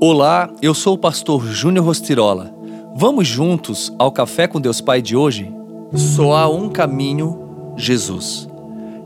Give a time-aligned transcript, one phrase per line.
[0.00, 2.52] Olá, eu sou o pastor Júnior Rostirola.
[2.96, 5.54] Vamos juntos ao Café com Deus Pai de hoje?
[5.94, 8.48] Só há um caminho, Jesus.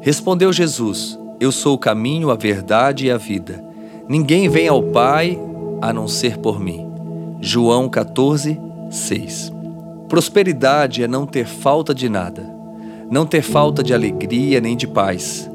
[0.00, 3.62] Respondeu Jesus: Eu sou o caminho, a verdade e a vida.
[4.08, 5.38] Ninguém vem ao Pai
[5.82, 6.90] a não ser por mim.
[7.40, 8.58] João 14,
[8.90, 9.52] 6.
[10.08, 12.48] Prosperidade é não ter falta de nada,
[13.10, 15.47] não ter falta de alegria nem de paz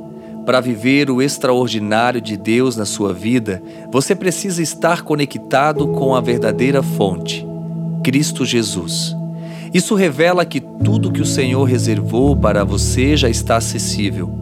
[0.46, 3.62] para viver o extraordinário de Deus na sua vida,
[3.92, 7.46] você precisa estar conectado com a verdadeira fonte,
[8.04, 9.16] Cristo Jesus.
[9.74, 14.38] Isso revela que tudo que o Senhor reservou para você já está acessível.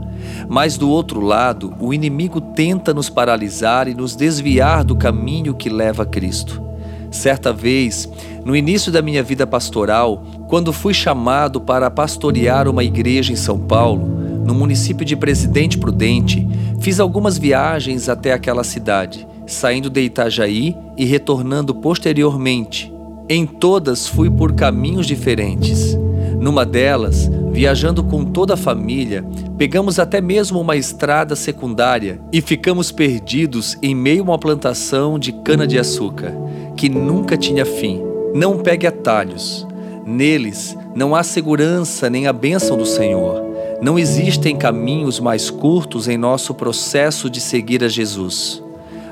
[0.49, 5.70] Mas do outro lado, o inimigo tenta nos paralisar e nos desviar do caminho que
[5.70, 6.61] leva a Cristo.
[7.09, 8.09] Certa vez,
[8.43, 13.59] no início da minha vida pastoral, quando fui chamado para pastorear uma igreja em São
[13.59, 14.10] Paulo,
[14.51, 16.45] no município de Presidente Prudente,
[16.81, 22.93] fiz algumas viagens até aquela cidade, saindo de Itajaí e retornando posteriormente.
[23.29, 25.98] Em todas fui por caminhos diferentes.
[26.37, 29.23] Numa delas, viajando com toda a família,
[29.57, 35.31] pegamos até mesmo uma estrada secundária e ficamos perdidos em meio a uma plantação de
[35.31, 36.33] cana-de-açúcar,
[36.76, 38.01] que nunca tinha fim.
[38.35, 39.65] Não pegue atalhos.
[40.05, 43.51] Neles não há segurança nem a bênção do Senhor.
[43.82, 48.62] Não existem caminhos mais curtos em nosso processo de seguir a Jesus.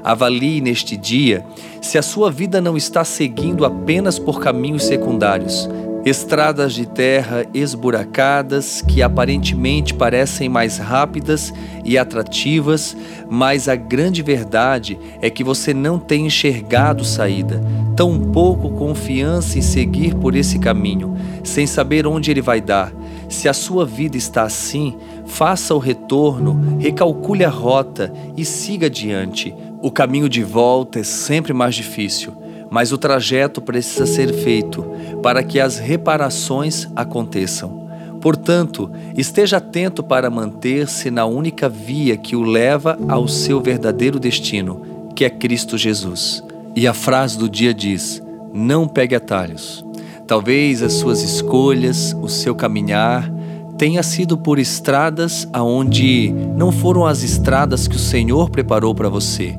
[0.04, 1.44] Avalie neste dia
[1.82, 5.68] se a sua vida não está seguindo apenas por caminhos secundários,
[6.06, 11.52] estradas de terra esburacadas que aparentemente parecem mais rápidas
[11.84, 12.96] e atrativas,
[13.28, 17.60] mas a grande verdade é que você não tem enxergado saída,
[17.96, 22.99] tão pouco confiança em seguir por esse caminho, sem saber onde ele vai dar
[23.30, 29.56] se a sua vida está assim, faça o retorno, recalcule a rota e siga adiante.
[29.82, 32.34] O caminho de volta é sempre mais difícil,
[32.70, 34.84] mas o trajeto precisa ser feito
[35.22, 37.88] para que as reparações aconteçam.
[38.20, 45.10] Portanto, esteja atento para manter-se na única via que o leva ao seu verdadeiro destino,
[45.16, 46.44] que é Cristo Jesus.
[46.76, 48.22] E a frase do dia diz:
[48.54, 49.86] Não pegue atalhos.
[50.30, 53.34] Talvez as suas escolhas, o seu caminhar,
[53.80, 59.58] tenha sido por estradas aonde não foram as estradas que o Senhor preparou para você.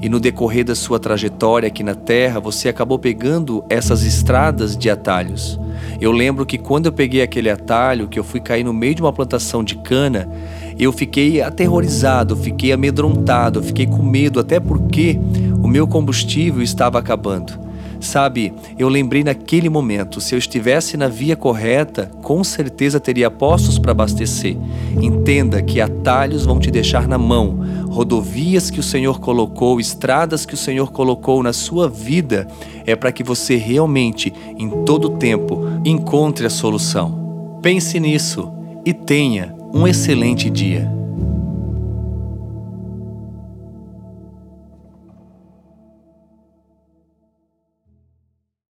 [0.00, 4.88] E no decorrer da sua trajetória aqui na terra, você acabou pegando essas estradas de
[4.88, 5.60] atalhos.
[6.00, 9.02] Eu lembro que quando eu peguei aquele atalho, que eu fui cair no meio de
[9.02, 10.26] uma plantação de cana,
[10.78, 15.20] eu fiquei aterrorizado, fiquei amedrontado, fiquei com medo, até porque
[15.62, 17.65] o meu combustível estava acabando.
[18.06, 23.80] Sabe, eu lembrei naquele momento, se eu estivesse na via correta, com certeza teria postos
[23.80, 24.56] para abastecer.
[25.02, 27.58] Entenda que atalhos vão te deixar na mão,
[27.90, 32.46] rodovias que o Senhor colocou, estradas que o Senhor colocou na sua vida,
[32.86, 37.58] é para que você realmente, em todo tempo, encontre a solução.
[37.60, 38.52] Pense nisso
[38.84, 40.88] e tenha um excelente dia.